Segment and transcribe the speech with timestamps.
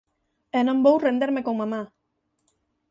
[0.57, 1.81] E non vou renderme con mamá.